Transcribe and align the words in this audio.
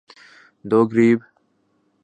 دوگریب 0.69 1.19